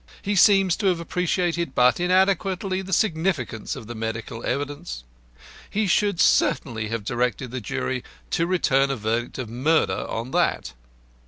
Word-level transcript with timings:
He 0.23 0.35
seems 0.35 0.75
to 0.77 0.87
have 0.87 0.99
appreciated 0.99 1.75
but 1.75 1.99
inadequately 1.99 2.81
the 2.81 2.91
significance 2.91 3.75
of 3.75 3.85
the 3.85 3.93
medical 3.93 4.43
evidence. 4.43 5.03
He 5.69 5.85
should 5.85 6.19
certainly 6.19 6.87
have 6.87 7.05
directed 7.05 7.51
the 7.51 7.61
jury 7.61 8.03
to 8.31 8.47
return 8.47 8.89
a 8.89 8.95
verdict 8.95 9.37
of 9.37 9.47
murder 9.47 10.07
on 10.09 10.31
that. 10.31 10.73